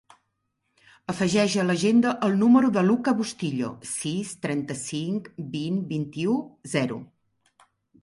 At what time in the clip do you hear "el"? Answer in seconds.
2.29-2.33